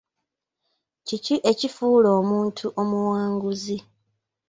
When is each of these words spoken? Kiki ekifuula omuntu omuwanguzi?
Kiki 1.07 1.35
ekifuula 1.51 2.09
omuntu 2.19 2.65
omuwanguzi? 2.81 3.77